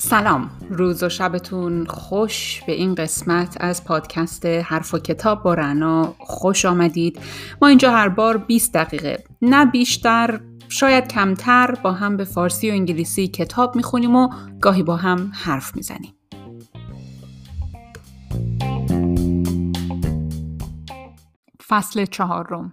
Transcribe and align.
سلام. 0.00 0.50
روز 0.70 1.02
و 1.02 1.08
شبتون 1.08 1.86
خوش 1.86 2.62
به 2.66 2.72
این 2.72 2.94
قسمت 2.94 3.56
از 3.60 3.84
پادکست 3.84 4.46
حرف 4.46 4.94
و 4.94 4.98
کتاب 4.98 5.42
با 5.42 5.54
رنا. 5.54 6.14
خوش 6.18 6.64
آمدید. 6.64 7.20
ما 7.62 7.68
اینجا 7.68 7.90
هر 7.90 8.08
بار 8.08 8.36
20 8.38 8.74
دقیقه. 8.74 9.24
نه 9.42 9.66
بیشتر 9.66 10.40
شاید 10.68 11.08
کمتر 11.08 11.74
با 11.82 11.92
هم 11.92 12.16
به 12.16 12.24
فارسی 12.24 12.70
و 12.70 12.72
انگلیسی 12.72 13.28
کتاب 13.28 13.76
می‌خونیم 13.76 14.16
و 14.16 14.28
گاهی 14.60 14.82
با 14.82 14.96
هم 14.96 15.32
حرف 15.34 15.76
می‌زنیم. 15.76 16.14
فصل 21.72 22.04
چهارم 22.04 22.72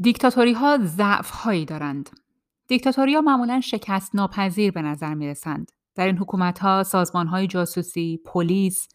دیکتاتوری 0.00 0.52
ها 0.52 0.76
دارند 1.64 2.10
دیکتاتوری 2.68 3.14
ها 3.14 3.20
معمولا 3.20 3.60
شکست 3.60 4.14
ناپذیر 4.14 4.70
به 4.70 4.82
نظر 4.82 5.14
می 5.14 5.28
رسند. 5.28 5.72
در 5.94 6.06
این 6.06 6.18
حکومت 6.18 6.58
ها 6.58 6.82
سازمان 6.82 7.26
های 7.26 7.46
جاسوسی، 7.46 8.20
پلیس، 8.26 8.88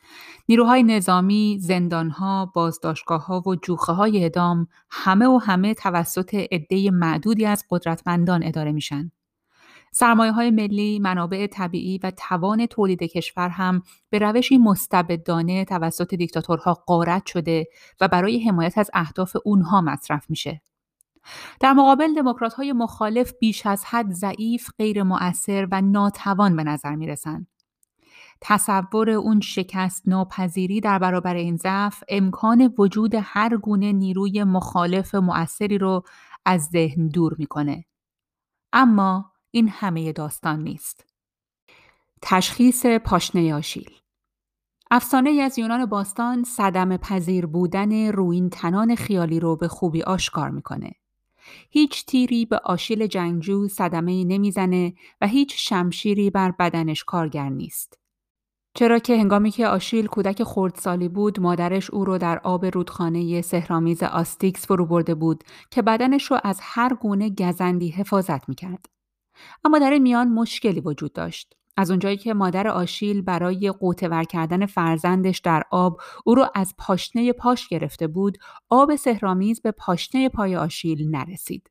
نیروهای 0.49 0.83
نظامی، 0.83 1.57
زندان 1.61 2.09
ها، 2.09 2.51
و 3.47 3.55
جوخه 3.55 3.93
های 3.93 4.25
ادام 4.25 4.67
همه 4.89 5.27
و 5.27 5.37
همه 5.37 5.73
توسط 5.73 6.35
عده 6.51 6.91
معدودی 6.91 7.45
از 7.45 7.65
قدرتمندان 7.69 8.43
اداره 8.43 8.71
میشن. 8.71 9.11
سرمایه 9.91 10.31
های 10.31 10.52
ملی، 10.52 10.99
منابع 10.99 11.48
طبیعی 11.48 11.99
و 12.03 12.11
توان 12.11 12.66
تولید 12.66 13.03
کشور 13.03 13.49
هم 13.49 13.81
به 14.09 14.20
روشی 14.20 14.57
مستبدانه 14.57 15.66
توسط 15.66 16.16
دیکتاتورها 16.16 16.73
قارت 16.73 17.25
شده 17.25 17.67
و 18.02 18.07
برای 18.07 18.44
حمایت 18.47 18.77
از 18.77 18.91
اهداف 18.94 19.35
اونها 19.45 19.81
مصرف 19.81 20.30
میشه. 20.30 20.61
در 21.59 21.73
مقابل 21.73 22.13
دموکرات 22.16 22.53
های 22.53 22.73
مخالف 22.73 23.33
بیش 23.39 23.66
از 23.66 23.86
حد 23.86 24.11
ضعیف، 24.11 24.69
غیر 24.78 25.03
مؤثر 25.03 25.67
و 25.72 25.81
ناتوان 25.81 26.56
به 26.56 26.63
نظر 26.63 26.95
می 26.95 27.08
رسند. 27.08 27.47
تصور 28.41 29.09
اون 29.09 29.39
شکست 29.39 30.08
ناپذیری 30.08 30.81
در 30.81 31.00
برابر 31.00 31.35
این 31.35 31.58
ضعف 31.58 32.03
امکان 32.09 32.73
وجود 32.78 33.11
هر 33.16 33.58
گونه 33.58 33.91
نیروی 33.91 34.44
مخالف 34.44 35.16
مؤثری 35.16 35.78
رو 35.78 36.03
از 36.45 36.66
ذهن 36.66 37.08
دور 37.08 37.35
می‌کنه. 37.38 37.85
اما 38.73 39.31
این 39.52 39.69
همه 39.69 40.11
داستان 40.11 40.64
نیست. 40.64 41.05
تشخیص 42.22 42.86
پاشنه 42.86 43.53
آشیل 43.53 43.89
افسانه 44.91 45.30
از 45.30 45.59
یونان 45.59 45.86
باستان 45.86 46.44
صدم 46.44 46.97
پذیر 46.97 47.45
بودن 47.45 48.11
روین 48.11 48.50
تنان 48.50 48.95
خیالی 48.95 49.39
رو 49.39 49.56
به 49.56 49.67
خوبی 49.67 50.03
آشکار 50.03 50.50
می‌کنه. 50.50 50.91
هیچ 51.69 52.06
تیری 52.06 52.45
به 52.45 52.58
آشیل 52.58 53.08
جنگجو 53.08 53.67
صدمه 53.67 54.23
نمی‌زنه 54.23 54.94
و 55.22 55.28
هیچ 55.28 55.69
شمشیری 55.69 56.30
بر 56.30 56.52
بدنش 56.52 57.03
کارگر 57.03 57.50
نیست. 57.50 58.00
چرا 58.73 59.00
که 59.00 59.17
هنگامی 59.17 59.52
که 59.52 59.67
آشیل 59.67 60.08
کودک 60.08 60.44
خردسالی 60.44 61.09
بود 61.09 61.39
مادرش 61.39 61.89
او 61.89 62.06
رو 62.06 62.17
در 62.17 62.39
آب 62.39 62.66
رودخانه 62.66 63.41
سهرامیز 63.41 64.03
آستیکس 64.03 64.67
فرو 64.67 64.86
برده 64.86 65.16
بود 65.16 65.44
که 65.72 65.81
بدنش 65.81 66.31
رو 66.31 66.39
از 66.44 66.59
هر 66.61 66.94
گونه 66.94 67.30
گزندی 67.30 67.89
حفاظت 67.89 68.50
می‌کرد. 68.50 68.86
اما 69.63 69.79
در 69.79 69.91
این 69.91 70.01
میان 70.01 70.27
مشکلی 70.27 70.79
وجود 70.79 71.13
داشت. 71.13 71.55
از 71.77 71.89
اونجایی 71.89 72.17
که 72.17 72.33
مادر 72.33 72.67
آشیل 72.67 73.21
برای 73.21 73.71
قوتور 73.71 74.23
کردن 74.23 74.65
فرزندش 74.65 75.39
در 75.39 75.63
آب 75.71 76.01
او 76.25 76.35
رو 76.35 76.47
از 76.55 76.73
پاشنه 76.77 77.33
پاش 77.33 77.67
گرفته 77.67 78.07
بود 78.07 78.37
آب 78.69 78.95
سهرامیز 78.95 79.61
به 79.61 79.71
پاشنه 79.71 80.29
پای 80.29 80.55
آشیل 80.55 81.15
نرسید. 81.15 81.69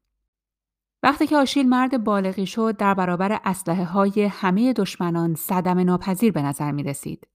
وقتی 1.02 1.26
که 1.26 1.36
آشیل 1.36 1.68
مرد 1.68 2.04
بالغی 2.04 2.46
شد 2.46 2.76
در 2.76 2.94
برابر 2.94 3.40
اسلحه 3.44 3.84
های 3.84 4.24
همه 4.24 4.72
دشمنان 4.72 5.34
صدم 5.34 5.78
ناپذیر 5.78 6.32
به 6.32 6.42
نظر 6.42 6.72
می 6.72 6.82
رسید. 6.82 7.26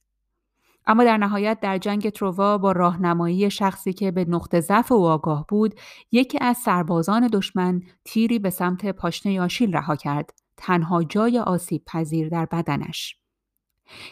اما 0.88 1.04
در 1.04 1.18
نهایت 1.18 1.60
در 1.62 1.78
جنگ 1.78 2.10
تروا 2.10 2.58
با 2.58 2.72
راهنمایی 2.72 3.52
شخصی 3.52 3.94
که 3.94 4.12
به 4.12 4.26
نقطه 4.26 4.60
ضعف 4.60 4.92
او 4.92 5.06
آگاه 5.06 5.46
بود 5.50 5.76
یکی 6.12 6.38
از 6.42 6.58
سربازان 6.58 7.28
دشمن 7.28 7.82
تیری 8.06 8.40
به 8.40 8.50
سمت 8.50 8.86
پاشنه 8.86 9.42
آشیل 9.42 9.74
رها 9.74 9.96
کرد 9.96 10.34
تنها 10.58 11.04
جای 11.04 11.40
آسیب 11.40 11.84
پذیر 11.86 12.30
در 12.30 12.46
بدنش. 12.46 13.18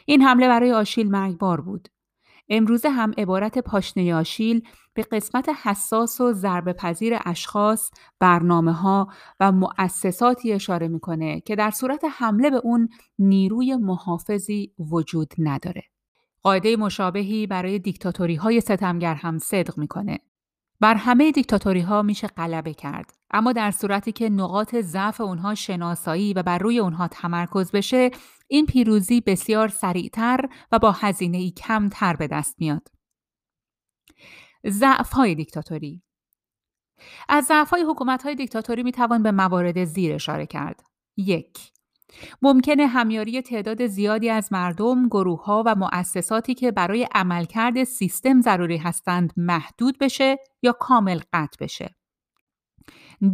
این 0.05 0.21
حمله 0.21 0.47
برای 0.47 0.71
آشیل 0.71 1.11
مرگبار 1.11 1.61
بود. 1.61 1.87
امروزه 2.49 2.89
هم 2.89 3.11
عبارت 3.17 3.57
پاشنه 3.57 4.15
آشیل 4.15 4.61
به 4.93 5.03
قسمت 5.03 5.49
حساس 5.63 6.21
و 6.21 6.33
ضربه 6.33 6.73
پذیر 6.73 7.17
اشخاص، 7.25 7.91
برنامه 8.19 8.73
ها 8.73 9.07
و 9.39 9.51
مؤسساتی 9.51 10.53
اشاره 10.53 10.87
می‌کنه 10.87 11.41
که 11.41 11.55
در 11.55 11.71
صورت 11.71 12.01
حمله 12.17 12.49
به 12.49 12.61
اون 12.63 12.89
نیروی 13.19 13.75
محافظی 13.75 14.73
وجود 14.79 15.33
نداره. 15.37 15.90
قاعده 16.43 16.75
مشابهی 16.75 17.47
برای 17.47 17.79
دیکتاتوری 17.79 18.35
های 18.35 18.61
ستمگر 18.61 19.15
هم 19.15 19.37
صدق 19.37 19.77
می‌کنه. 19.77 20.19
بر 20.81 20.95
همه 20.95 21.31
دیکتاتوری 21.31 21.81
ها 21.81 22.01
میشه 22.01 22.27
غلبه 22.27 22.73
کرد 22.73 23.13
اما 23.31 23.53
در 23.53 23.71
صورتی 23.71 24.11
که 24.11 24.29
نقاط 24.29 24.75
ضعف 24.75 25.21
اونها 25.21 25.55
شناسایی 25.55 26.33
و 26.33 26.43
بر 26.43 26.57
روی 26.57 26.79
اونها 26.79 27.07
تمرکز 27.07 27.71
بشه 27.71 28.11
این 28.47 28.65
پیروزی 28.65 29.21
بسیار 29.21 29.67
سریعتر 29.67 30.45
و 30.71 30.79
با 30.79 30.91
هزینه 30.91 31.37
ای 31.37 31.51
کمتر 31.51 32.15
به 32.15 32.27
دست 32.27 32.55
میاد 32.59 32.87
ضعف 34.67 35.11
های 35.11 35.35
دیکتاتوری 35.35 36.03
از 37.29 37.45
ضعف 37.45 37.69
های 37.69 37.81
حکومت 37.81 38.23
های 38.23 38.35
دیکتاتوری 38.35 38.83
می 38.83 38.91
توان 38.91 39.23
به 39.23 39.31
موارد 39.31 39.83
زیر 39.83 40.15
اشاره 40.15 40.45
کرد 40.45 40.83
یک 41.17 41.71
ممکنه 42.41 42.87
همیاری 42.87 43.41
تعداد 43.41 43.87
زیادی 43.87 44.29
از 44.29 44.53
مردم، 44.53 45.07
گروه 45.07 45.45
ها 45.45 45.63
و 45.65 45.75
مؤسساتی 45.75 46.53
که 46.53 46.71
برای 46.71 47.07
عملکرد 47.15 47.83
سیستم 47.83 48.41
ضروری 48.41 48.77
هستند 48.77 49.33
محدود 49.37 49.97
بشه 49.97 50.37
یا 50.61 50.71
کامل 50.71 51.19
قطع 51.33 51.65
بشه. 51.65 51.95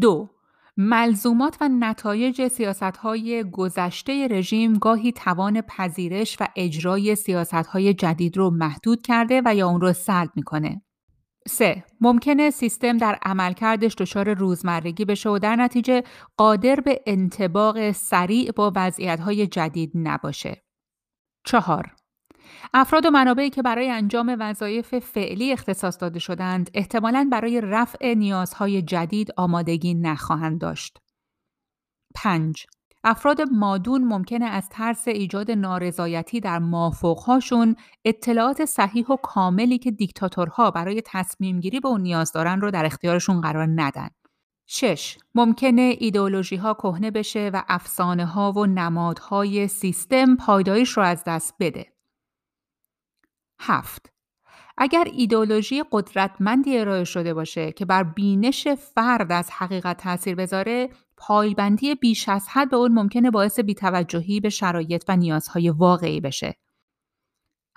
دو 0.02 0.30
ملزومات 0.78 1.58
و 1.62 1.70
نتایج 1.70 2.48
سیاست 2.48 2.84
های 2.84 3.44
گذشته 3.52 4.28
رژیم 4.32 4.74
گاهی 4.74 5.12
توان 5.12 5.62
پذیرش 5.62 6.38
و 6.40 6.48
اجرای 6.56 7.16
سیاست 7.16 7.54
های 7.54 7.94
جدید 7.94 8.38
رو 8.38 8.50
محدود 8.50 9.02
کرده 9.02 9.42
و 9.46 9.56
یا 9.56 9.70
اون 9.70 9.82
رو 9.82 9.94
سلب 9.94 10.30
می‌کنه. 10.36 10.82
3. 11.48 11.84
ممکنه 12.02 12.50
سیستم 12.50 12.98
در 12.98 13.20
عملکردش 13.22 13.96
دچار 13.96 14.34
روزمرگی 14.34 15.06
بشه 15.06 15.30
و 15.30 15.40
در 15.40 15.56
نتیجه 15.56 16.04
قادر 16.38 16.76
به 16.76 17.02
انتباق 17.06 17.92
سریع 17.92 18.52
با 18.52 18.72
وضعیت‌های 18.76 19.48
جدید 19.48 19.92
نباشه. 19.96 20.64
4. 21.46 21.96
افراد 22.74 23.06
و 23.06 23.10
منابعی 23.10 23.50
که 23.50 23.62
برای 23.62 23.90
انجام 23.90 24.38
وظایف 24.40 25.00
فعلی 25.00 25.52
اختصاص 25.52 25.98
داده 26.02 26.20
شدند 26.20 26.70
احتمالاً 26.74 27.30
برای 27.32 27.62
رفع 27.62 28.14
نیازهای 28.14 28.82
جدید 28.82 29.32
آمادگی 29.38 29.94
نخواهند 29.94 30.62
داشت. 30.62 30.98
5. 32.16 32.66
افراد 33.04 33.42
مادون 33.42 34.04
ممکنه 34.04 34.46
از 34.46 34.70
ترس 34.70 35.08
ایجاد 35.08 35.52
نارضایتی 35.52 36.40
در 36.40 36.60
مافوقهاشون 36.60 37.76
اطلاعات 38.06 38.66
صحیح 38.66 39.08
و 39.08 39.16
کاملی 39.16 39.78
که 39.78 39.92
دیکتاتورها 39.92 40.72
برای 40.72 41.02
تصمیم 41.06 41.60
گیری 41.60 41.80
به 41.80 41.88
اون 41.88 42.02
نیاز 42.02 42.32
دارن 42.32 42.62
رو 42.62 42.72
در 42.72 42.86
اختیارشون 42.86 43.42
قرار 43.42 43.68
ندن. 43.76 44.10
6. 44.70 45.18
ممکنه 45.36 45.96
ایدئولوژی 46.00 46.56
ها 46.56 46.74
کهنه 46.74 47.12
بشه 47.12 47.52
و 47.54 47.64
افسانه 47.68 48.26
ها 48.26 48.52
و 48.52 48.66
نمادهای 48.66 49.68
سیستم 49.68 50.36
پایدایش 50.36 50.90
رو 50.90 51.04
از 51.04 51.24
دست 51.28 51.54
بده. 51.60 51.86
7. 53.60 54.12
اگر 54.78 55.08
ایدئولوژی 55.14 55.84
قدرتمندی 55.92 56.78
ارائه 56.78 57.04
شده 57.04 57.34
باشه 57.34 57.72
که 57.72 57.86
بر 57.86 58.04
بینش 58.04 58.68
فرد 58.68 59.32
از 59.32 59.50
حقیقت 59.52 59.98
تاثیر 59.98 60.36
بذاره 60.36 60.90
پایبندی 61.18 61.96
بیش 61.96 62.30
از 62.30 62.48
حد 62.50 62.70
به 62.70 62.78
اون 62.78 62.92
ممکنه 62.92 63.32
باعث 63.32 63.60
بیتوجهی 63.60 64.40
به 64.40 64.50
شرایط 64.50 65.04
و 65.08 65.16
نیازهای 65.16 65.70
واقعی 65.70 66.22
بشه. 66.22 66.56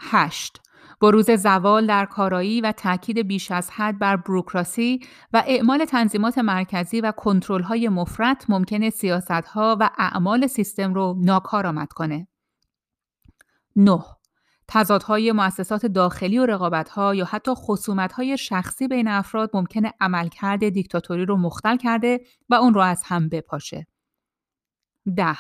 8. 0.01 0.61
بروز 1.01 1.31
زوال 1.31 1.87
در 1.87 2.07
کارایی 2.07 2.61
و 2.61 2.73
تاکید 2.73 3.19
بیش 3.19 3.51
از 3.51 3.71
حد 3.71 3.99
بر 3.99 4.17
بروکراسی 4.17 5.01
و 5.33 5.43
اعمال 5.47 5.85
تنظیمات 5.85 6.39
مرکزی 6.39 7.01
و 7.01 7.13
کنترل‌های 7.13 7.89
مفرط 7.89 8.51
ممکنه 8.51 8.91
سیاست‌ها 8.91 9.77
و 9.81 9.91
اعمال 9.99 10.47
سیستم 10.47 10.95
رو 10.95 11.17
ناکارآمد 11.19 11.93
کنه. 11.93 12.29
9. 13.77 13.99
تضادهای 14.73 15.33
مؤسسات 15.33 15.87
داخلی 15.87 16.39
و 16.39 16.47
رقابتها 16.47 17.15
یا 17.15 17.25
حتی 17.25 17.53
خصومتهای 17.55 18.39
شخصی 18.39 18.89
بین 18.89 19.09
افراد 19.09 19.51
ممکنه 19.55 19.93
عملکرد 20.01 20.69
دیکتاتوری 20.69 21.25
رو 21.25 21.37
مختل 21.37 21.77
کرده 21.77 22.21
و 22.49 22.55
اون 22.55 22.75
رو 22.75 22.81
از 22.81 23.03
هم 23.07 23.29
بپاشه. 23.29 23.87
ده 25.17 25.37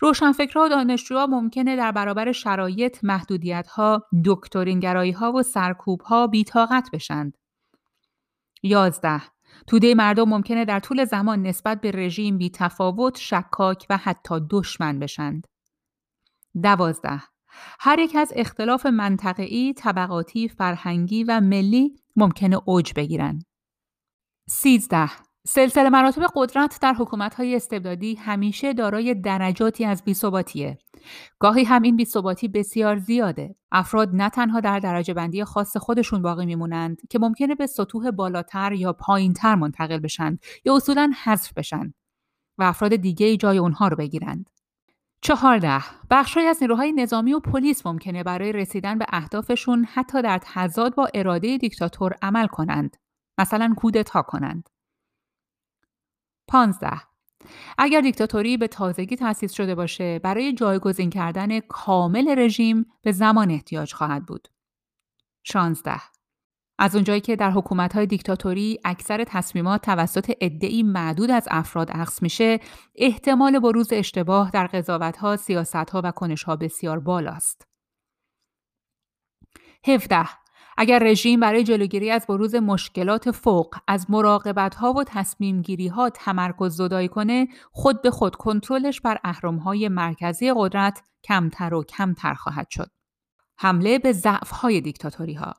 روشنفکرها 0.00 0.64
و 0.64 0.68
دانشجوها 0.68 1.26
ممکنه 1.26 1.76
در 1.76 1.92
برابر 1.92 2.32
شرایط، 2.32 3.04
محدودیتها، 3.04 4.06
دکترینگرایی 4.24 5.12
ها 5.12 5.32
و 5.32 5.42
سرکوب 5.42 6.00
ها 6.00 6.26
بیتاقت 6.26 6.88
بشند. 6.92 7.38
یازده 8.62 9.22
توده 9.66 9.94
مردم 9.94 10.28
ممکنه 10.28 10.64
در 10.64 10.80
طول 10.80 11.04
زمان 11.04 11.42
نسبت 11.42 11.80
به 11.80 11.90
رژیم 11.90 12.38
بی 12.38 12.50
تفاوت، 12.50 13.18
شکاک 13.18 13.86
و 13.90 13.96
حتی 13.96 14.40
دشمن 14.50 14.98
بشند. 14.98 15.46
دوازده 16.62 17.22
هر 17.80 17.98
یک 17.98 18.16
از 18.16 18.32
اختلاف 18.36 18.86
منطقه‌ای، 18.86 19.72
طبقاتی، 19.72 20.48
فرهنگی 20.48 21.24
و 21.24 21.40
ملی 21.40 21.96
ممکنه 22.16 22.60
اوج 22.64 22.92
بگیرند. 22.96 23.44
13. 24.48 25.10
سلسله 25.48 25.90
مراتب 25.90 26.26
قدرت 26.34 26.78
در 26.82 26.92
حکومت‌های 26.92 27.56
استبدادی 27.56 28.14
همیشه 28.14 28.72
دارای 28.72 29.14
درجاتی 29.14 29.84
از 29.84 30.04
بی‌ثباتیه. 30.04 30.78
گاهی 31.38 31.64
هم 31.64 31.82
این 31.82 31.96
بی‌ثباتی 31.96 32.48
بسیار 32.48 32.98
زیاده. 32.98 33.54
افراد 33.72 34.10
نه 34.12 34.30
تنها 34.30 34.60
در 34.60 34.78
درجه 34.78 35.14
بندی 35.14 35.44
خاص 35.44 35.76
خودشون 35.76 36.22
باقی 36.22 36.46
میمونند 36.46 37.00
که 37.10 37.18
ممکنه 37.18 37.54
به 37.54 37.66
سطوح 37.66 38.10
بالاتر 38.10 38.72
یا 38.72 38.92
پایینتر 38.92 39.54
منتقل 39.54 39.98
بشن 39.98 40.38
یا 40.64 40.76
اصولا 40.76 41.12
حذف 41.24 41.52
بشن 41.52 41.94
و 42.58 42.62
افراد 42.62 42.96
دیگه 42.96 43.36
جای 43.36 43.58
اونها 43.58 43.88
رو 43.88 43.96
بگیرند. 43.96 44.50
چهارده 45.26 45.80
بخشهایی 46.10 46.48
از 46.48 46.58
نیروهای 46.60 46.92
نظامی 46.92 47.32
و 47.32 47.40
پلیس 47.40 47.86
ممکنه 47.86 48.22
برای 48.22 48.52
رسیدن 48.52 48.98
به 48.98 49.06
اهدافشون 49.08 49.84
حتی 49.84 50.22
در 50.22 50.40
تضاد 50.42 50.94
با 50.94 51.08
اراده 51.14 51.58
دیکتاتور 51.58 52.14
عمل 52.22 52.46
کنند. 52.46 52.96
مثلا 53.38 53.74
کودتا 53.76 54.22
کنند. 54.22 54.70
15. 56.48 56.90
اگر 57.78 58.00
دیکتاتوری 58.00 58.56
به 58.56 58.68
تازگی 58.68 59.16
تأسیس 59.16 59.52
شده 59.52 59.74
باشه 59.74 60.18
برای 60.18 60.52
جایگزین 60.52 61.10
کردن 61.10 61.60
کامل 61.60 62.38
رژیم 62.38 62.86
به 63.02 63.12
زمان 63.12 63.50
احتیاج 63.50 63.94
خواهد 63.94 64.26
بود. 64.26 64.48
16. 65.42 65.92
از 66.78 66.94
اونجایی 66.94 67.20
که 67.20 67.36
در 67.36 67.50
حکومت‌های 67.50 68.06
دیکتاتوری 68.06 68.78
اکثر 68.84 69.24
تصمیمات 69.24 69.82
توسط 69.82 70.32
عده‌ای 70.40 70.82
معدود 70.82 71.30
از 71.30 71.48
افراد 71.50 71.90
اخذ 71.92 72.22
میشه، 72.22 72.60
احتمال 72.94 73.58
بروز 73.58 73.92
اشتباه 73.92 74.50
در 74.50 74.66
قضاوت‌ها، 74.66 75.36
سیاست‌ها 75.36 76.00
و 76.04 76.10
کنش‌ها 76.10 76.56
بسیار 76.56 77.00
بالاست. 77.00 77.66
17. 79.86 80.28
اگر 80.78 80.98
رژیم 80.98 81.40
برای 81.40 81.64
جلوگیری 81.64 82.10
از 82.10 82.26
بروز 82.28 82.54
مشکلات 82.54 83.30
فوق 83.30 83.74
از 83.88 84.10
مراقبت 84.10 84.74
ها 84.74 84.92
و 84.92 85.04
تصمیم 85.04 85.62
گیری 85.62 85.88
ها 85.88 86.10
تمرکز 86.10 86.76
زدایی 86.76 87.08
کنه 87.08 87.48
خود 87.72 88.02
به 88.02 88.10
خود 88.10 88.36
کنترلش 88.36 89.00
بر 89.00 89.18
اهرم 89.24 89.56
های 89.56 89.88
مرکزی 89.88 90.52
قدرت 90.56 91.02
کمتر 91.24 91.74
و 91.74 91.84
کمتر 91.84 92.34
خواهد 92.34 92.66
شد. 92.70 92.90
حمله 93.58 93.98
به 93.98 94.12
ضعف 94.12 94.50
های 94.50 94.80
دیکتاتوری 94.80 95.34
ها 95.34 95.54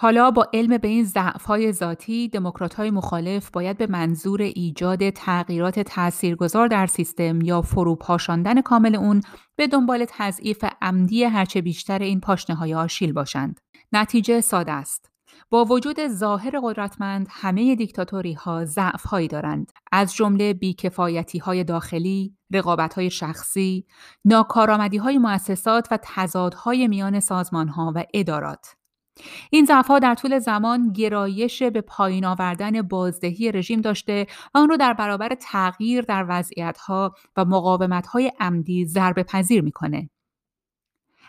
حالا 0.00 0.30
با 0.30 0.48
علم 0.52 0.78
به 0.78 0.88
این 0.88 1.04
ضعف 1.04 1.44
های 1.44 1.72
ذاتی 1.72 2.28
دموکرات 2.28 2.74
های 2.74 2.90
مخالف 2.90 3.50
باید 3.50 3.78
به 3.78 3.86
منظور 3.86 4.42
ایجاد 4.42 5.10
تغییرات 5.10 5.80
تاثیرگذار 5.80 6.68
در 6.68 6.86
سیستم 6.86 7.40
یا 7.40 7.62
فروپاشاندن 7.62 8.60
کامل 8.60 8.94
اون 8.94 9.20
به 9.56 9.66
دنبال 9.66 10.06
تضعیف 10.08 10.64
عمدی 10.82 11.24
هرچه 11.24 11.60
بیشتر 11.60 11.98
این 11.98 12.20
پاشنه 12.20 12.56
های 12.56 12.74
آشیل 12.74 13.12
باشند. 13.12 13.60
نتیجه 13.92 14.40
ساده 14.40 14.72
است. 14.72 15.10
با 15.50 15.64
وجود 15.64 16.06
ظاهر 16.06 16.60
قدرتمند 16.62 17.26
همه 17.30 17.74
دیکتاتوری 17.74 18.32
ها 18.32 18.64
ضعف 18.64 19.04
هایی 19.06 19.28
دارند 19.28 19.72
از 19.92 20.14
جمله 20.14 20.54
بیکفایتی 20.54 21.38
های 21.38 21.64
داخلی، 21.64 22.36
رقابت 22.52 22.94
های 22.94 23.10
شخصی، 23.10 23.86
ناکارآمدی 24.24 24.96
های 24.96 25.18
مؤسسات 25.18 25.88
و 25.90 25.98
تضادهای 26.02 26.88
میان 26.88 27.20
سازمان 27.20 27.68
ها 27.68 27.92
و 27.96 28.04
ادارات. 28.14 28.77
این 29.50 29.64
ضعفها 29.64 29.98
در 29.98 30.14
طول 30.14 30.38
زمان 30.38 30.92
گرایش 30.92 31.62
به 31.62 31.80
پایین 31.80 32.24
آوردن 32.24 32.82
بازدهی 32.82 33.52
رژیم 33.52 33.80
داشته 33.80 34.26
و 34.54 34.58
آن 34.58 34.68
را 34.68 34.76
در 34.76 34.92
برابر 34.92 35.34
تغییر 35.34 36.04
در 36.04 36.26
وضعیتها 36.28 37.14
و 37.36 37.44
مقاومتهای 37.44 38.32
عمدی 38.40 38.86
ضربه 38.86 39.22
پذیر 39.22 39.62
می‌کنه. 39.62 40.10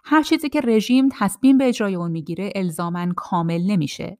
هر 0.03 0.23
چیزی 0.23 0.49
که 0.49 0.61
رژیم 0.61 1.09
تصمیم 1.11 1.57
به 1.57 1.67
اجرای 1.67 1.95
اون 1.95 2.11
می‌گیره 2.11 2.51
الزاما 2.55 3.13
کامل 3.15 3.61
نمیشه. 3.71 4.17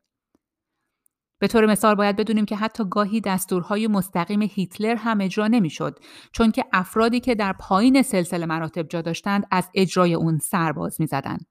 به 1.40 1.48
طور 1.48 1.66
مثال 1.66 1.96
باید 1.96 2.16
بدونیم 2.16 2.46
که 2.46 2.56
حتی 2.56 2.84
گاهی 2.90 3.22
دستورهای 3.22 3.88
مستقیم 3.88 4.42
هیتلر 4.42 4.96
هم 4.96 5.22
اجرا 5.22 5.48
نمی‌شد 5.48 6.00
چون 6.32 6.52
که 6.52 6.66
افرادی 6.74 7.20
که 7.20 7.36
در 7.36 7.54
پایین 7.54 8.02
سلسله 8.02 8.46
مراتب 8.46 8.88
جا 8.88 9.02
داشتند 9.02 9.48
از 9.52 9.70
اجرای 9.76 10.14
اون 10.14 10.38
سرباز 10.38 11.02
می‌زدند. 11.02 11.46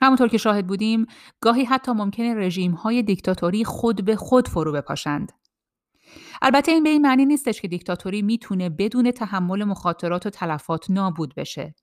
همونطور 0.00 0.28
که 0.28 0.38
شاهد 0.38 0.66
بودیم 0.66 1.06
گاهی 1.40 1.64
حتی 1.64 1.92
ممکنه 1.92 2.34
رژیم 2.34 2.72
های 2.72 3.02
دیکتاتوری 3.02 3.64
خود 3.64 4.04
به 4.04 4.16
خود 4.16 4.48
فرو 4.48 4.72
بپاشند. 4.72 5.32
البته 6.42 6.72
این 6.72 6.82
به 6.82 6.88
این 6.90 7.02
معنی 7.02 7.26
نیستش 7.26 7.60
که 7.60 7.68
دیکتاتوری 7.68 8.22
می‌تونه 8.22 8.68
بدون 8.68 9.10
تحمل 9.10 9.64
مخاطرات 9.64 10.26
و 10.26 10.30
تلفات 10.30 10.90
نابود 10.90 11.34
بشه. 11.34 11.74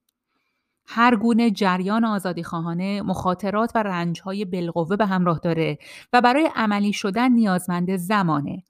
هر 0.87 1.15
گونه 1.15 1.51
جریان 1.51 2.05
آزادی 2.05 2.43
خواهانه 2.43 3.01
مخاطرات 3.01 3.71
و 3.75 3.83
رنجهای 3.83 4.45
بالقوه 4.45 4.95
به 4.95 5.05
همراه 5.05 5.39
داره 5.39 5.77
و 6.13 6.21
برای 6.21 6.49
عملی 6.55 6.93
شدن 6.93 7.31
نیازمند 7.31 7.95
زمانه. 7.95 8.63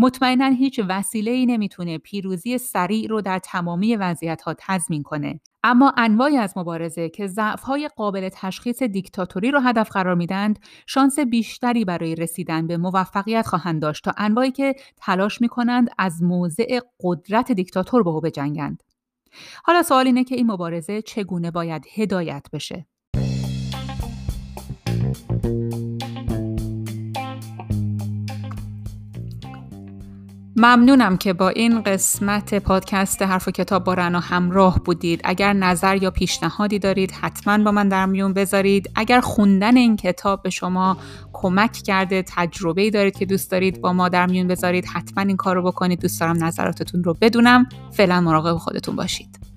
مطمئنا 0.00 0.46
هیچ 0.48 0.80
وسیله 0.88 1.30
ای 1.30 1.46
نمی‌تونه 1.46 1.98
پیروزی 1.98 2.58
سریع 2.58 3.08
رو 3.08 3.20
در 3.20 3.38
تمامی 3.38 3.96
وضعیت 3.96 4.42
ها 4.42 4.54
تضمین 4.58 5.02
کنه. 5.02 5.40
اما 5.64 5.94
انواعی 5.96 6.36
از 6.36 6.52
مبارزه 6.56 7.08
که 7.08 7.26
ضعف‌های 7.26 7.90
قابل 7.96 8.28
تشخیص 8.32 8.82
دیکتاتوری 8.82 9.50
رو 9.50 9.60
هدف 9.60 9.90
قرار 9.90 10.14
میدند، 10.14 10.58
شانس 10.86 11.18
بیشتری 11.18 11.84
برای 11.84 12.14
رسیدن 12.14 12.66
به 12.66 12.76
موفقیت 12.76 13.46
خواهند 13.46 13.82
داشت 13.82 14.04
تا 14.04 14.14
انواعی 14.16 14.50
که 14.50 14.74
تلاش 14.96 15.40
می‌کنند 15.40 15.88
از 15.98 16.22
موضع 16.22 16.80
قدرت 17.00 17.52
دیکتاتور 17.52 18.02
به 18.02 18.10
او 18.10 18.20
بجنگند. 18.20 18.82
حالا 19.64 19.82
سوال 19.82 20.06
اینه 20.06 20.24
که 20.24 20.34
این 20.34 20.50
مبارزه 20.50 21.02
چگونه 21.02 21.50
باید 21.50 21.86
هدایت 21.94 22.46
بشه؟ 22.52 22.86
ممنونم 30.58 31.16
که 31.16 31.32
با 31.32 31.48
این 31.48 31.82
قسمت 31.82 32.54
پادکست 32.54 33.22
حرف 33.22 33.48
و 33.48 33.50
کتاب 33.50 33.84
با 33.84 33.94
رنا 33.94 34.20
همراه 34.20 34.80
بودید. 34.84 35.20
اگر 35.24 35.52
نظر 35.52 36.02
یا 36.02 36.10
پیشنهادی 36.10 36.78
دارید 36.78 37.10
حتما 37.10 37.64
با 37.64 37.72
من 37.72 37.88
در 37.88 38.06
میون 38.06 38.32
بذارید. 38.32 38.90
اگر 38.94 39.20
خوندن 39.20 39.76
این 39.76 39.96
کتاب 39.96 40.42
به 40.42 40.50
شما 40.50 40.96
کمک 41.32 41.72
کرده 41.72 42.24
تجربه 42.26 42.90
دارید 42.90 43.18
که 43.18 43.26
دوست 43.26 43.50
دارید 43.50 43.80
با 43.80 43.92
ما 43.92 44.08
در 44.08 44.26
میون 44.26 44.48
بذارید 44.48 44.86
حتما 44.86 45.24
این 45.24 45.36
کار 45.36 45.56
رو 45.56 45.62
بکنید. 45.62 46.00
دوست 46.00 46.20
دارم 46.20 46.44
نظراتتون 46.44 47.04
رو 47.04 47.16
بدونم. 47.20 47.68
فعلا 47.92 48.20
مراقب 48.20 48.58
خودتون 48.58 48.96
باشید. 48.96 49.47